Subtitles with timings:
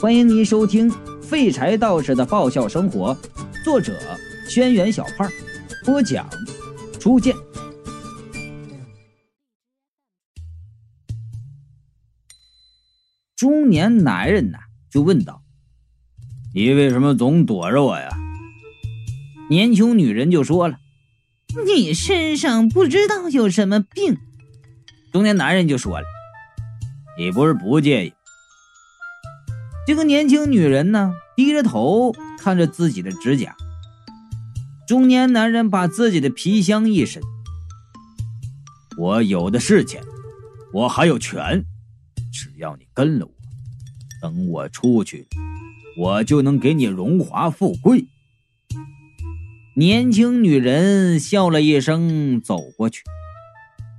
[0.00, 0.90] 欢迎您收听
[1.20, 3.14] 《废柴道士的爆笑生活》，
[3.62, 4.00] 作者：
[4.48, 5.30] 轩辕小胖，
[5.84, 6.26] 播讲：
[6.98, 7.36] 初见。
[13.36, 14.56] 中年男人呐，
[14.90, 15.42] 就问道
[16.54, 18.08] ：“你为什么总躲着我呀？”
[19.50, 20.78] 年轻女人就说了
[21.66, 24.16] ：“你身上不知道有什么病。”
[25.12, 26.06] 中年男人就说了
[27.20, 28.14] ：“你不是不介意？”
[29.90, 33.56] 这个年轻女人呢，低着头看着自己的指甲。
[34.86, 37.20] 中年男人把自己的皮箱一伸
[38.96, 40.00] ：“我有的是钱，
[40.72, 41.64] 我还有权，
[42.32, 43.32] 只要你跟了我，
[44.22, 45.26] 等我出去，
[45.98, 48.06] 我就能给你荣华富贵。”
[49.74, 53.02] 年轻女人笑了一声，走过去，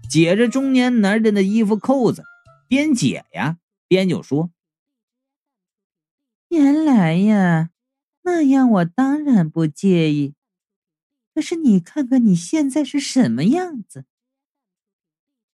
[0.09, 2.23] 解着中年男人的衣服扣子，
[2.69, 3.57] 边解呀
[3.89, 4.51] 边就说。
[6.51, 7.69] 原来呀，
[8.23, 10.33] 那样我当然不介意。
[11.33, 14.03] 可是你看看你现在是什么样子？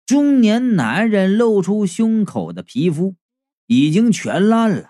[0.08, 3.14] 中年男人露出胸口的皮肤，
[3.68, 4.90] 已经全烂了，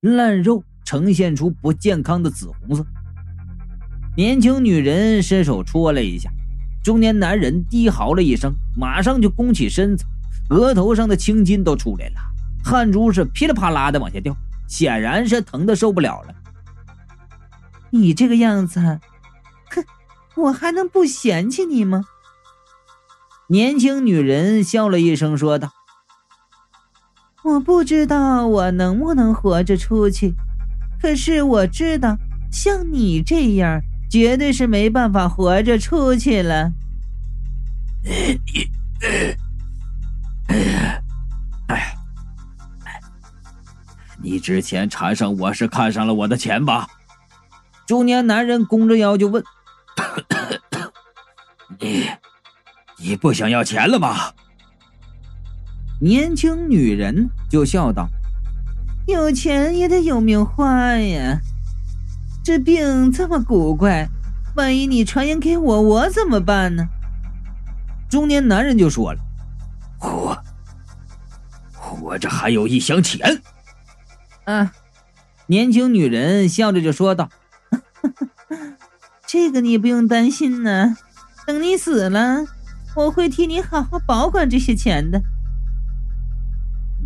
[0.00, 2.86] 烂肉呈现出不健康的紫红色。
[4.16, 6.30] 年轻女人伸手戳了一下，
[6.82, 10.06] 中年男人低嚎了一声，马上就弓起身子，
[10.48, 12.14] 额头上的青筋都出来了，
[12.64, 14.34] 汗珠是噼里啪啦的往下掉。
[14.66, 16.34] 显然是疼的受不了了。
[17.90, 18.80] 你这个样子，
[19.70, 19.84] 哼，
[20.34, 22.04] 我还能不嫌弃你吗？
[23.48, 25.72] 年轻女人笑了一声，说道
[27.44, 30.34] ：“我不知道我能不能活着出去，
[31.00, 32.18] 可是我知道，
[32.50, 36.72] 像你这样，绝对是没办法活着出去了。
[44.46, 46.86] ”，之前缠上我是看上了我的钱吧？
[47.84, 49.42] 中年男人弓着腰就问
[51.80, 52.06] ：“你，
[52.96, 54.32] 你不想要钱了吗？”
[56.00, 58.06] 年轻女人就笑道
[59.08, 61.40] ：“有钱也得有命花呀。
[62.44, 64.08] 这病这么古怪，
[64.54, 66.86] 万一你传染给我，我怎么办呢？”
[68.08, 69.18] 中年男人就说了
[69.98, 70.38] ：“我，
[72.00, 73.42] 我这还有一箱钱。”
[74.46, 74.72] 啊！
[75.48, 77.28] 年轻女人笑着就说道
[79.26, 80.96] ：“这个你不用担心呢，
[81.46, 82.44] 等你死了，
[82.96, 85.22] 我会替你好好保管这些钱的。”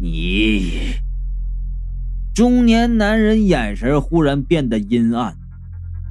[0.00, 0.94] 你，
[2.34, 5.36] 中年男人眼神忽然变得阴暗，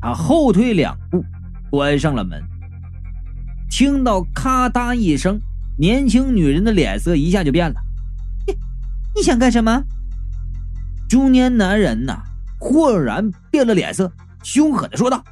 [0.02, 1.24] 他后退两步，
[1.72, 2.44] 关上了门。
[3.70, 5.40] 听到咔嗒一声，
[5.78, 7.76] 年轻女人的脸色一下就变了。
[8.48, 8.56] 你，
[9.16, 9.84] 你想干什么？
[11.10, 12.22] 中年男人呐，
[12.60, 14.12] 豁然变了脸色，
[14.44, 15.24] 凶狠的说道：“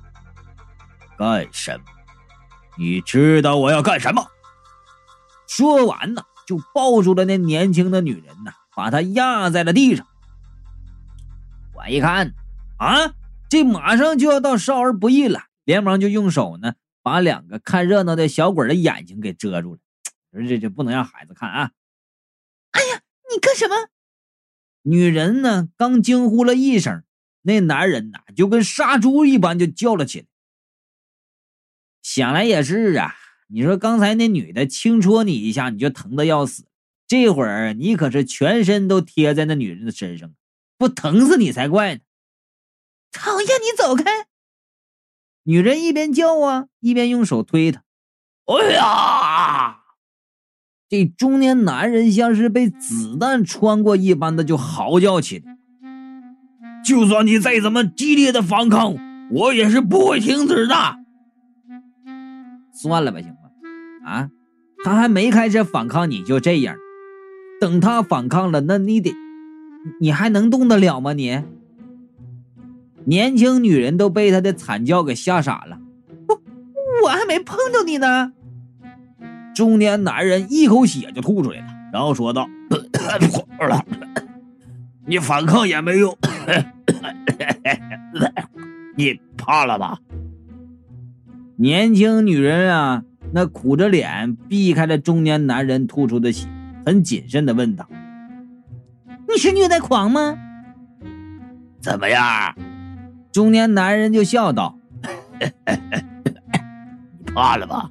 [1.18, 1.86] 干什么？
[2.80, 4.26] 你知道我要干什么？”
[5.48, 10.08] 说完呢，就抱住了那年轻的女人呐，把她压在了地上。
[11.76, 12.34] 我一看，
[12.80, 13.14] 啊，
[13.48, 16.74] 这马上就要到少儿不宜了，连忙就用手呢，
[17.04, 19.80] 把两个看热闹的小鬼的眼睛给遮住了。
[20.34, 21.72] 说这这不能让孩子看啊！
[22.72, 23.02] 哎呀，
[23.32, 23.76] 你干什么？
[24.90, 27.04] 女人呢，刚惊呼了一声，
[27.42, 30.26] 那男人呐就跟杀猪一般就叫了起来。
[32.02, 33.14] 想来也是啊，
[33.50, 36.68] 你说刚才那女的轻戳你一下，你就疼的要死，
[37.06, 40.34] 这会儿你可是全身都贴在那女人的身上，
[40.78, 42.02] 不疼死你才怪呢！
[43.12, 44.28] 讨厌，你走开！
[45.44, 47.84] 女人一边叫啊，一边用手推他。
[48.46, 49.77] 哎呀！
[50.90, 55.58] 这中年男人像是被子弹穿过一般的就嚎叫起来。
[56.86, 58.96] 就算你再怎么激烈的反抗，
[59.30, 60.76] 我也是不会停止的。
[62.72, 64.10] 算了吧，行吧？
[64.10, 64.30] 啊，
[64.86, 66.76] 他还没开始反抗，你就这样。
[67.60, 69.14] 等他反抗了，那你得，
[70.00, 71.12] 你还能动得了吗？
[71.12, 71.44] 你？
[73.06, 75.80] 年轻女人都被他的惨叫给吓傻了。
[76.28, 76.42] 我
[77.04, 78.32] 我还没碰到你呢。
[79.58, 82.48] 中年男人一口血就吐出来了，然后说道
[85.08, 86.16] ：“你反抗也没用，
[88.96, 89.98] 你怕了吧？”
[91.58, 96.48] 年轻女人啊，那苦着脸避开了中年男人吐出的血，
[96.86, 97.90] 很谨慎的问道
[99.28, 100.38] ：“你是虐待狂吗？”
[101.82, 102.54] 怎么样？
[103.32, 104.78] 中年男人就笑道
[107.26, 107.90] ：“你怕了吧？”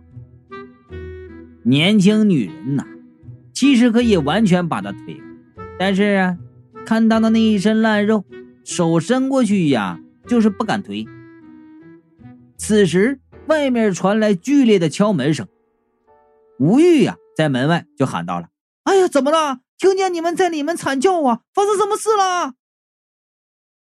[1.68, 2.86] 年轻女人呐，
[3.52, 5.20] 其实可以完全把他推开，
[5.80, 6.38] 但是啊，
[6.86, 8.24] 看到的那一身烂肉，
[8.64, 9.98] 手伸过去呀，
[10.28, 11.04] 就是不敢推。
[12.56, 13.18] 此时，
[13.48, 15.48] 外面传来剧烈的敲门声。
[16.60, 18.48] 吴玉呀，在门外就喊到了
[18.86, 19.58] ：“哎呀，怎么了？
[19.76, 21.40] 听见你们在里面惨叫啊！
[21.52, 22.54] 发生什么事了？”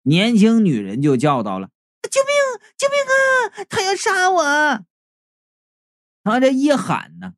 [0.06, 1.70] 年轻女人就叫到了
[2.08, 2.30] ：“救命！
[2.78, 3.66] 救命啊！
[3.68, 4.84] 他要杀我！”
[6.22, 7.34] 他这一喊呢，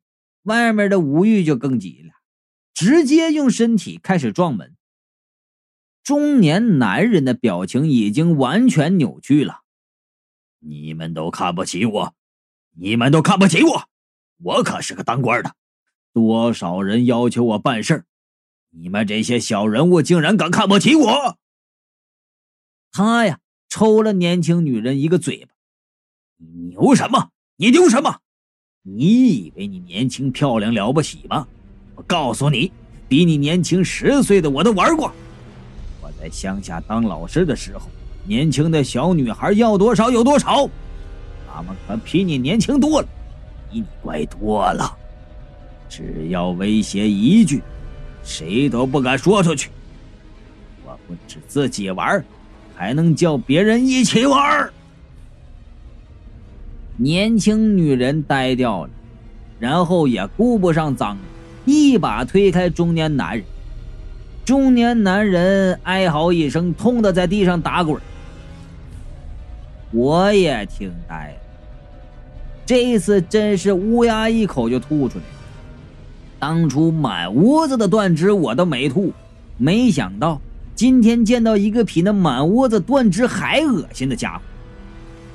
[0.47, 2.13] 外面的吴玉就更急了，
[2.73, 4.77] 直接用身体开始撞门。
[6.03, 9.63] 中年男人的表情已经完全扭曲了。
[10.59, 12.15] 你们都看不起我，
[12.77, 13.89] 你们都看不起我，
[14.37, 15.53] 我可是个当官的，
[16.13, 18.05] 多少人要求我办事
[18.69, 21.37] 你们这些小人物竟然敢看不起我！
[22.93, 25.53] 他呀，抽了年轻女人一个嘴巴。
[26.37, 27.31] 你牛什么？
[27.57, 28.21] 你牛什么？
[28.89, 31.45] 你以为你年轻漂亮了不起吗？
[31.93, 32.71] 我告诉你，
[33.09, 35.11] 比你年轻十岁的我都玩过。
[36.01, 37.89] 我在乡下当老师的时候。
[38.23, 40.69] 年轻的小女孩要多少有多少，
[41.49, 43.07] 他们可比你年轻多了，
[43.71, 44.97] 比你乖多了。
[45.89, 47.61] 只要威胁一句，
[48.23, 49.69] 谁都不敢说出去。
[50.85, 52.23] 我不止自己玩，
[52.75, 54.69] 还能叫别人一起玩。
[56.99, 58.89] 年轻女人呆掉了，
[59.59, 61.15] 然后也顾不上脏，
[61.63, 63.45] 一把推开中年男人。
[64.43, 68.01] 中年男人哀嚎一声，痛的在地上打滚。
[69.91, 71.39] 我也听呆了，
[72.65, 75.31] 这次真是乌鸦一口就吐出来了。
[76.39, 79.13] 当初满屋子的断肢我都没吐，
[79.57, 80.41] 没想到
[80.73, 84.41] 今天见到一个比那满屋子断肢还恶心的家伙。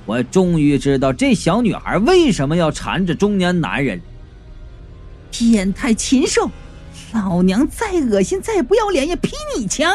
[0.07, 4.01] 我终于知道这小女孩为什么要缠着中年男人。
[5.31, 6.51] 变态禽兽，
[7.13, 9.93] 老娘再恶心再不要脸也比你强。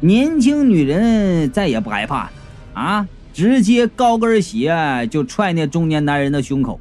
[0.00, 2.32] 年轻女人再也不害怕了。
[2.74, 3.08] 啊！
[3.34, 6.80] 直接高跟鞋就踹那中年男人的胸口，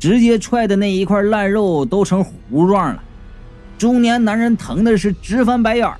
[0.00, 3.02] 直接踹的那一块烂肉都成糊状了。
[3.78, 5.96] 中年男人疼的是直翻白眼儿。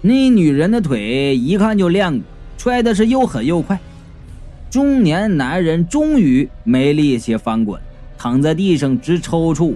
[0.00, 2.22] 那女人的腿一看就练过，
[2.56, 3.78] 踹的是又狠又快。
[4.72, 7.78] 中年男人终于没力气翻滚，
[8.16, 9.74] 躺在地上直抽搐，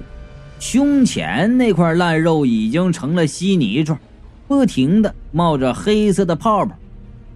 [0.58, 3.98] 胸前那块烂肉已经成了稀泥状，
[4.48, 6.74] 不停的冒着黑色的泡泡。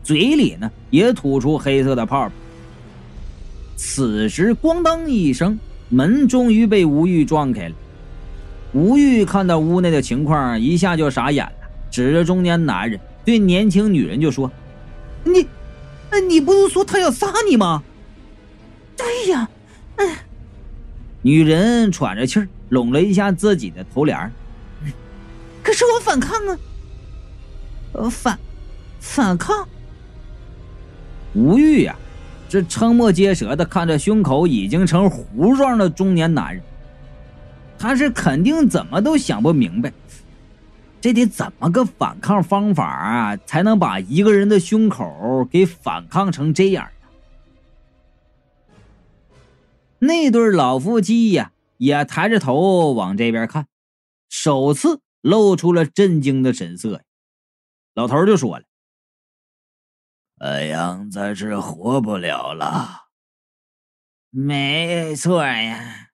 [0.02, 2.32] 嘴里呢也吐出黑色的泡泡。
[3.76, 5.58] 此时，咣当一声，
[5.90, 7.74] 门终于被吴玉撞开了。
[8.72, 11.52] 吴玉看到屋内的情况，一下就傻眼了，
[11.90, 14.50] 指着中年男人对年轻女人就说
[15.24, 15.46] ：“你，
[16.18, 17.82] 你不是说他要杀你吗
[18.96, 19.48] ？”“对呀。”
[19.96, 20.24] 哎，
[21.22, 24.32] 女人喘着气儿，拢了一下自己的头帘
[25.62, 26.58] 可是我反抗啊
[28.10, 28.38] ！”“反，
[28.98, 29.68] 反抗？”
[31.34, 31.94] 吴玉呀，
[32.48, 36.62] 这瞠目结舌的看着胸口已经成糊状的中年男人，
[37.78, 39.92] 他是肯定怎么都想不明白，
[41.00, 46.90] 这得怎么个反抗方法啊，才能把一个人的胸口给反抗成这样
[49.98, 53.66] 那对老夫妻呀，也抬着头往这边看，
[54.28, 57.02] 首次露出了震惊的神色。
[57.94, 58.64] 老头就说了。
[60.38, 63.08] 太阳在这活不了了。
[64.30, 66.10] 没错呀，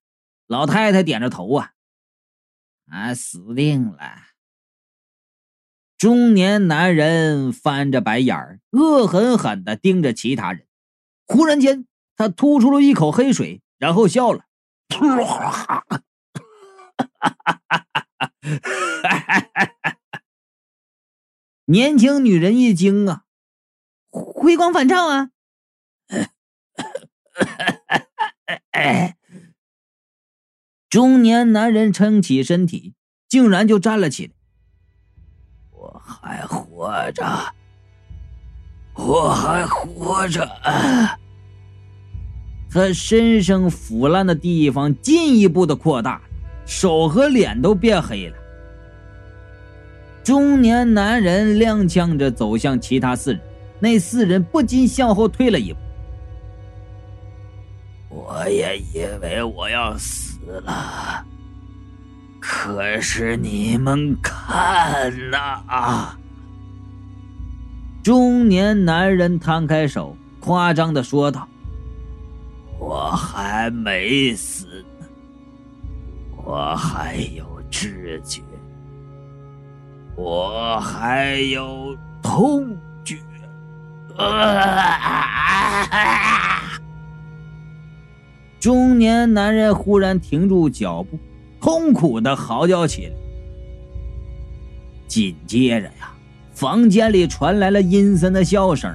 [0.47, 1.73] 老太太点着头啊，
[2.91, 4.01] 啊死定了。
[5.99, 10.67] 中年男人翻着白眼儿，恶狠狠的盯着其他人。
[11.25, 11.87] 忽然间，
[12.17, 14.45] 他吐出了一口黑水，然后笑了。
[21.65, 23.25] 年轻女人一惊啊！
[24.11, 25.31] 回光返照啊！
[30.91, 32.95] 中年男人撑起身体，
[33.27, 34.36] 竟然就站了起来。
[36.05, 37.25] 还活着，
[38.95, 40.49] 我还活着。
[42.71, 46.21] 他身上腐烂的地方进一步的扩大，
[46.67, 48.37] 手和脸都变黑了。
[50.23, 53.41] 中年男人踉跄着走向其他四人。
[53.79, 55.79] 那四人不禁向后退了一步。
[58.09, 61.23] 我也以为我要死了，
[62.49, 66.17] 可是你们看呐！
[68.05, 71.49] 中年男人摊开手，夸张的说道
[72.79, 75.07] ：“我还没死呢，
[76.37, 78.43] 我还有知觉，
[80.15, 83.19] 我还有……”痛觉。
[84.17, 85.01] 啊
[88.61, 91.19] 中年男人忽然停住脚步，
[91.67, 93.13] 痛苦的嚎叫起来。
[95.09, 96.15] 紧接着呀，
[96.55, 98.95] 房间里传来了阴森的笑声。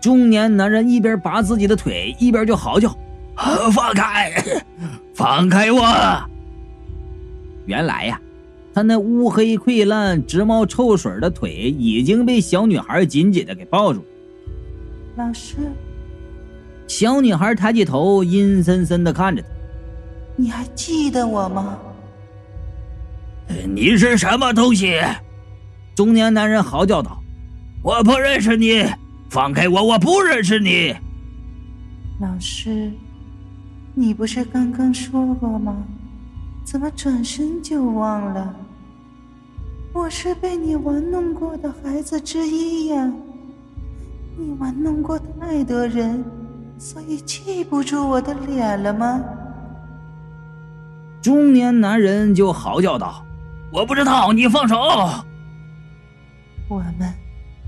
[0.00, 2.88] 中年男人一边拔自己的腿，一边就嚎叫
[3.74, 4.42] ：“放开，
[5.14, 5.82] 放开我！”
[7.68, 8.18] 原来呀，
[8.72, 14.02] 他那乌黑溃烂、直冒臭水的腿已经被小女孩紧紧的给抱住。
[15.16, 15.56] 老师，
[16.86, 19.48] 小女孩抬起头，阴森森的看着他
[20.38, 21.76] ：“你还记得我吗？”
[23.74, 25.00] 你是什么东西？
[25.94, 27.20] 中年男人嚎叫道
[27.82, 28.84] ：“我不认识你，
[29.28, 29.82] 放开我！
[29.82, 30.94] 我不认识你。”
[32.20, 32.90] 老师，
[33.94, 35.76] 你不是刚刚说过吗？
[36.64, 38.54] 怎么转身就忘了？
[39.92, 43.10] 我是被你玩弄过的孩子之一呀！
[44.36, 46.22] 你玩弄过太多人，
[46.78, 49.24] 所以记不住我的脸了吗？
[51.20, 53.24] 中年男人就嚎叫道。
[53.70, 54.76] 我不知道，你放手。
[56.68, 57.12] 我们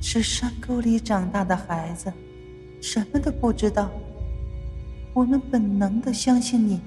[0.01, 2.13] 是山沟里长大的孩子，
[2.81, 3.91] 什么都不知道。
[5.13, 6.81] 我们本能的相信你，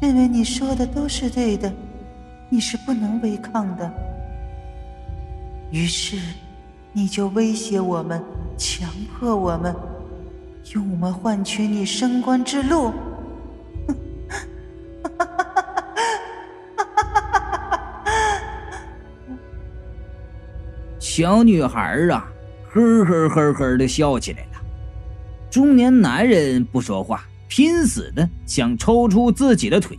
[0.00, 1.72] 认为你说的都是对的，
[2.48, 3.92] 你是不能违抗的。
[5.70, 6.16] 于是，
[6.92, 8.22] 你就威胁我们，
[8.56, 9.74] 强迫我们，
[10.74, 12.92] 用我们换取你升官之路。
[21.14, 22.26] 小女孩啊，
[22.70, 24.62] 呵呵呵呵的笑起来了。
[25.50, 29.98] 中年男人不说话，拼死的想抽出自己的腿。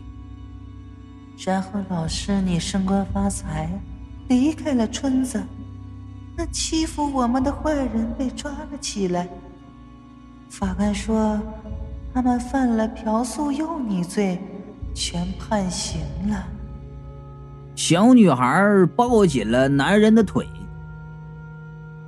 [1.45, 3.69] 然后老师，你升官发财，
[4.27, 5.39] 离开了村子。
[6.35, 9.29] 那欺负我们的坏人被抓了起来。
[10.49, 11.39] 法官说，
[12.11, 14.41] 他们犯了嫖宿幼女罪，
[14.95, 16.43] 全判刑了。
[17.75, 20.43] 小女孩抱紧了男人的腿。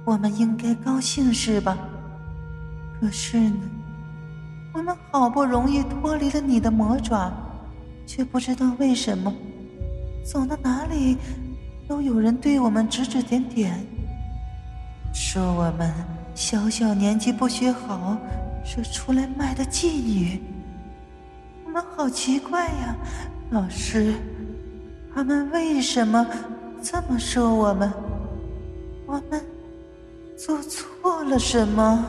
[0.05, 1.75] 我们应该高兴是吧？
[3.01, 3.57] 可是呢，
[4.71, 7.33] 我们好不容易脱离了你的魔爪，
[8.05, 9.33] 却不知道为什么，
[10.23, 11.17] 走到哪里
[11.87, 13.83] 都有人对我们指指点点，
[15.11, 15.91] 说我们
[16.35, 18.15] 小小年纪不学好，
[18.63, 20.39] 是出来卖的妓女。
[21.65, 22.95] 我们好奇怪呀，
[23.49, 24.13] 老师，
[25.13, 26.25] 他们为什么
[26.79, 27.91] 这么说我们？
[29.07, 29.54] 我们。
[30.37, 32.05] 做错了什么？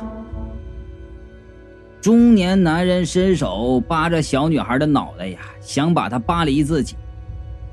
[2.00, 6.97] 中年男人伸手扒着小女孩的脑袋呀，想把她扒离自己。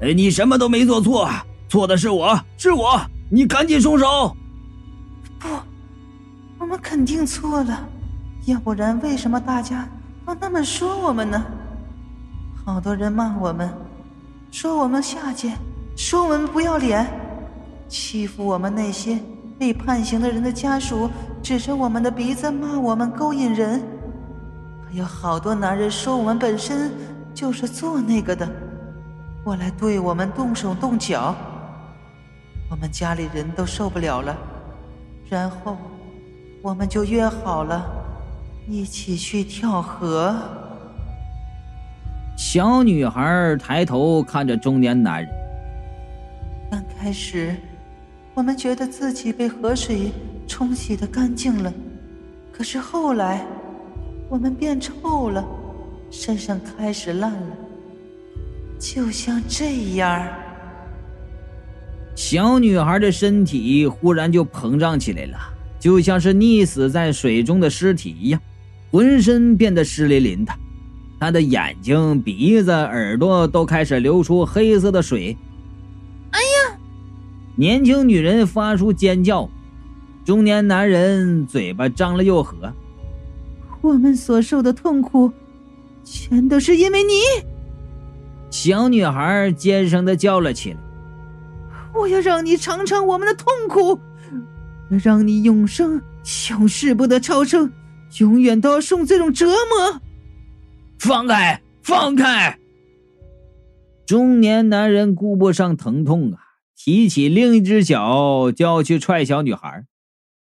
[0.02, 1.30] 哎，你什么都没做错，
[1.68, 3.02] 错的是我，是我！
[3.30, 4.36] 你赶紧松手！
[5.40, 5.48] 不，
[6.60, 7.88] 我们肯定错了，
[8.46, 9.88] 要不然为什么大家
[10.26, 11.44] 都那么说我们呢？
[12.66, 13.72] 好多人骂我们，
[14.52, 15.58] 说我们下贱，
[15.96, 17.08] 说我们不要脸，
[17.88, 19.18] 欺负我们那些。
[19.58, 21.10] 被判刑的人的家属
[21.42, 23.82] 指着我们的鼻子骂我们勾引人，
[24.86, 26.92] 还有好多男人说我们本身
[27.34, 28.50] 就是做那个的，
[29.44, 31.36] 过来对我们动手动脚。
[32.70, 34.36] 我们家里人都受不了了，
[35.30, 35.78] 然后
[36.62, 37.86] 我们就约好了，
[38.68, 40.36] 一起去跳河。
[42.36, 45.32] 小女孩抬头看着中年男人，
[46.72, 47.56] 刚开始。
[48.36, 50.12] 我们觉得自己被河水
[50.48, 51.72] 冲洗的干净了，
[52.52, 53.46] 可是后来，
[54.28, 55.46] 我们变臭了，
[56.10, 57.58] 身上开始烂了，
[58.80, 60.28] 就像这样。
[62.16, 65.38] 小女孩的身体忽然就膨胀起来了，
[65.80, 68.42] 就像是溺死在水中的尸体一样，
[68.92, 70.52] 浑身变得湿淋淋的，
[71.20, 75.38] 她的眼睛、鼻子、耳朵都开始流出黑色的水。
[77.56, 79.50] 年轻女人发出尖叫，
[80.26, 82.74] 中年男人嘴巴张了又合。
[83.82, 85.32] 我们所受的痛苦，
[86.04, 87.14] 全都是因为你。
[88.50, 90.78] 小女孩尖声的叫了起来
[91.94, 94.00] ：“我要让你尝尝我们的痛苦，
[95.04, 96.02] 让你永生
[96.50, 97.72] 永世不得超生，
[98.20, 100.02] 永远都要受这种折磨。”
[100.98, 102.58] 放开，放开！
[104.06, 106.43] 中年男人顾不上疼痛啊。
[106.76, 109.86] 提起另一只脚就要去踹小女孩，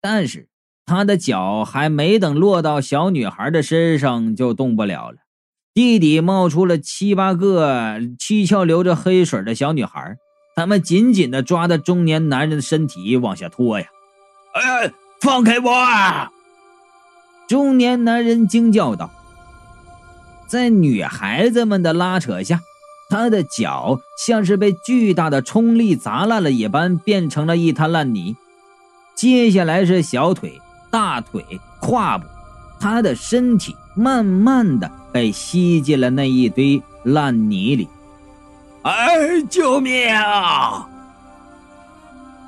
[0.00, 0.48] 但是
[0.84, 5.18] 他的脚还没等落到小女孩的身上就动不了了。
[5.74, 10.16] 地底冒出了七八个七窍流着黑水的小女孩，
[10.54, 13.86] 他们紧紧地抓着中年男人的身体往下拖呀！
[14.54, 15.70] 哎，放开我！
[15.70, 16.32] 啊
[17.46, 19.10] 中年男人惊叫道。
[20.48, 22.60] 在女孩子们的拉扯下，
[23.08, 28.36] 他的脚像是被巨大的冲力砸烂了一般，变成了一滩烂泥。
[29.14, 30.60] 接下来是小腿、
[30.90, 31.44] 大腿、
[31.80, 32.26] 胯部，
[32.80, 37.88] 他的身体慢慢的被吸进了那一堆烂泥里。
[38.82, 40.88] 哎，救命啊！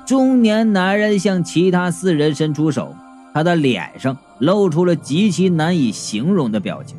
[0.05, 2.95] 中年男人向其他四人伸出手，
[3.33, 6.97] 他的脸上露出了极其难以形容的表情。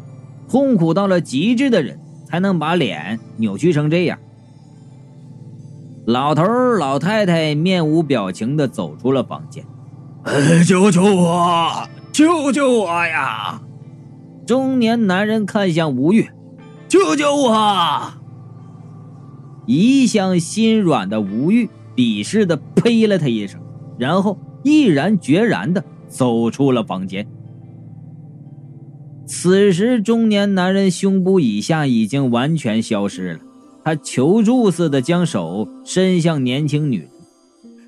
[0.48, 1.98] 痛苦到了极致的人
[2.30, 4.18] 才能把脸扭曲成这样。
[6.06, 6.44] 老头
[6.78, 9.64] 老太太面无表情的走出了房间。
[10.66, 11.88] 救救我！
[12.12, 13.62] 救救我呀！
[14.46, 16.30] 中年男人看向吴越，
[16.88, 18.12] 救救我！
[19.66, 23.60] 一向心软的吴玉鄙视的呸了他一声，
[23.98, 27.26] 然后毅然决然的走出了房间。
[29.32, 33.38] 此时，中年男人胸部以下已经完全消失了。
[33.84, 37.08] 他求助似的将手伸向年轻女人：“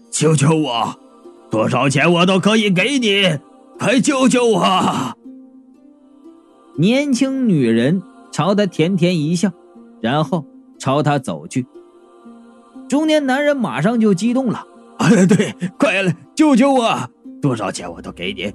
[0.08, 0.96] 救救我！
[1.50, 3.38] 多少钱我都可以给你，
[3.76, 5.16] 快救救我！”
[6.78, 9.50] 年轻女人朝他甜甜一笑，
[10.00, 10.46] 然后
[10.78, 11.66] 朝他走去。
[12.88, 14.64] 中年男人马上就激动了
[14.98, 17.10] ：“哎，对，快来救救我！
[17.42, 18.52] 多少钱我都给你，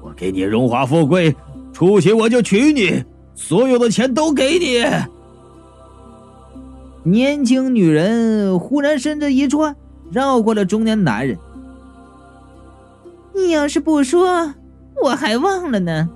[0.00, 1.34] 我给你荣华富贵。”
[1.72, 4.84] 出去我就娶你，所有的钱都给你。
[7.04, 9.74] 年轻女人忽然身子一转，
[10.10, 11.36] 绕过了中年男人。
[13.34, 14.54] 你要是不说，
[15.02, 16.08] 我还忘了呢。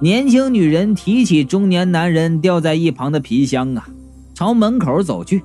[0.00, 3.88] 年轻女人提起中年男人掉在一旁的皮箱啊，
[4.34, 5.42] 朝门口走去。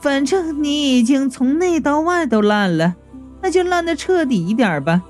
[0.00, 2.94] 反正你已经从内到外都烂了，
[3.42, 5.02] 那就烂的彻底一点吧。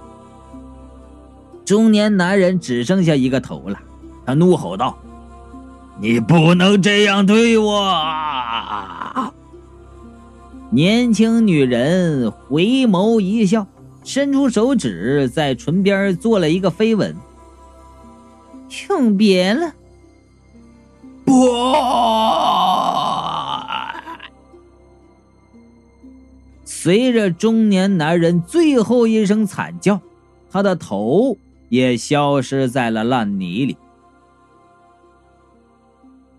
[1.71, 3.79] 中年男人只剩下一个头了，
[4.27, 4.99] 他怒吼道
[6.03, 7.97] ：“你不能这样对我！”
[10.71, 13.69] 年轻女人回眸一笑，
[14.03, 17.15] 伸出手指在唇边做了一个飞吻。
[18.89, 19.73] 永别了，
[21.25, 21.33] 不！
[26.65, 30.01] 随着中年男人最后一声惨叫，
[30.51, 31.39] 他的头。
[31.71, 33.79] 也消失在了烂泥里。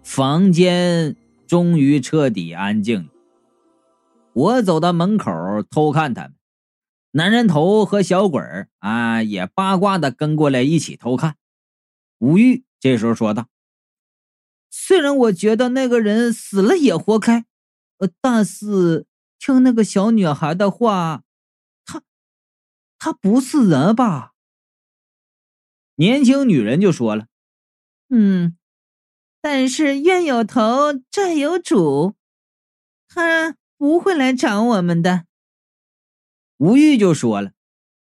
[0.04, 1.16] 房间
[1.48, 3.10] 终于彻底安静了。
[4.34, 5.32] 我走到门口
[5.70, 6.34] 偷看他们，
[7.12, 11.36] 男人头和小鬼儿啊也八卦的跟过来一起偷看。
[12.20, 13.48] 吴玉这时候说道
[14.72, 17.46] ：“虽然我觉得那个人死了也活该，
[17.98, 19.06] 呃，但是
[19.40, 21.24] 听那个小女孩的话，
[21.86, 22.02] 她，
[22.98, 24.31] 她不是人吧？”
[25.96, 27.28] 年轻女人就说了
[28.10, 28.58] ：“嗯，
[29.42, 32.16] 但是冤有头债有主，
[33.08, 35.26] 他不会来找我们的。”
[36.58, 37.52] 吴玉就说了：“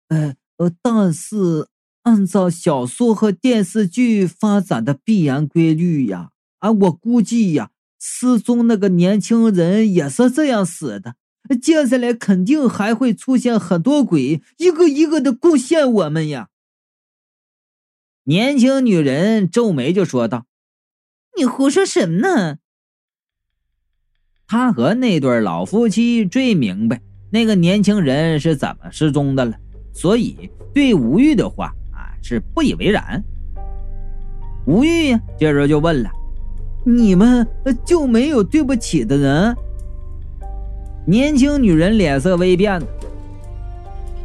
[0.08, 1.68] 呃呃，但是
[2.02, 11.16] 按照小说和电视剧发展的必然规律呀，啊，我估计呀，失踪那个年轻人也是这样死的。
[11.60, 16.48] 接下来肯定还会出现很多鬼，一个一个的贡献我们呀。”
[18.26, 20.46] 年轻女人皱眉就说道
[21.36, 22.56] ：“你胡说什么呢？”
[24.48, 29.54] 他和那对老夫妻最明白那个年轻人是怎么失踪的了，
[29.92, 33.22] 所以对吴玉的话啊是不以为然。
[34.66, 36.10] 吴玉呀，接着就问了
[36.86, 37.46] ：“你们
[37.84, 39.54] 就没有对不起的人？”
[41.06, 42.80] 年轻女人脸色微变。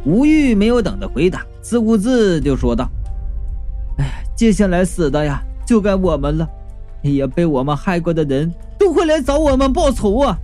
[0.06, 2.90] 吴玉没有等他回答，自顾自就说道。
[4.40, 6.48] 接下来死的呀，就该我们了。
[7.02, 10.38] 也被我们害过的人都会来找我们报仇啊！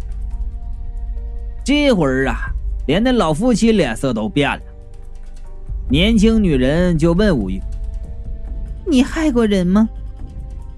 [1.65, 2.53] 这会儿啊，
[2.87, 4.61] 连那老夫妻脸色都变了。
[5.89, 7.59] 年轻女人就问吴玉
[8.87, 9.89] ：“你害过人吗？”“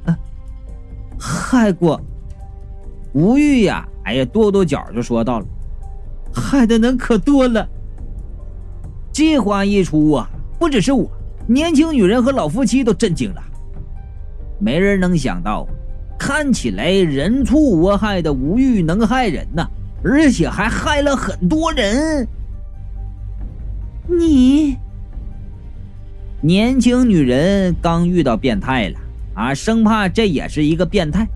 [0.06, 0.16] 啊，
[1.18, 2.00] 害过。”
[3.14, 5.46] 吴玉呀，哎呀，跺跺脚就说到了
[6.32, 7.68] ：“害的人可多了。”
[9.12, 11.10] 这话一出啊，不只是我。
[11.50, 13.42] 年轻女人和老夫妻都震惊了，
[14.60, 15.66] 没人能想到，
[16.18, 19.66] 看起来人畜无害的无欲能害人呐，
[20.04, 22.28] 而且还害了很多人。
[24.06, 24.76] 你，
[26.42, 28.98] 年轻女人刚遇到变态了
[29.32, 31.26] 啊，生怕这也是一个变态，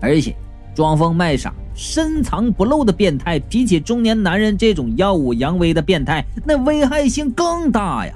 [0.00, 0.36] 而且
[0.74, 8.12] 装疯卖傻，深藏不露的变态，比起中年男人这种耀武扬威的变态，那危害性更大呀！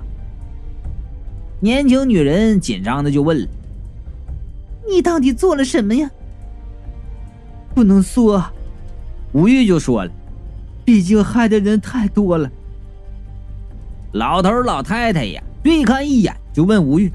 [1.63, 3.47] 年轻女人紧张的就问了
[4.91, 6.11] ：“你到底做了什么呀？”
[7.73, 8.45] 不能说，
[9.33, 10.11] 吴玉就说了
[10.85, 12.51] ：“毕竟害的人太多了。”
[14.13, 17.09] 老头老太太呀，对看一眼就问吴玉：“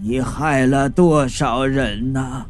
[0.00, 2.46] 你害了多少人呢？”